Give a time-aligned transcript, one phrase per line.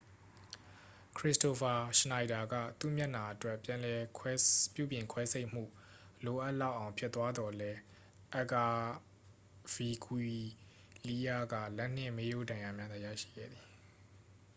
[1.17, 5.63] ခရစ္စတိုဖာ ရှနိုက်ဒါက သူ့မျက်နှာအတွက် ပြန်လည်ပြုပြင်ခွဲစိတ်မှု
[6.25, 7.79] လိုအပ်လောက်အောင် ဖြစ်သွားသော်လည်း
[8.33, 8.67] အက်ဂါ
[9.73, 10.45] ဗီဂွီး
[11.07, 13.63] လီးယားက လက်နှင့် မေးရိုးဒဏ်ရာများသာ ရရှိခဲ့သည်